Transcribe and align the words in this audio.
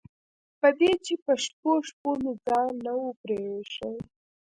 په 0.59 0.67
دې 0.79 0.91
چې 1.05 1.13
په 1.23 1.33
شپو 1.43 1.71
شپو 1.87 2.11
مې 2.21 2.31
ځان 2.45 2.69
نه 2.85 2.93
و 3.01 3.07
پرېښی. 3.21 3.93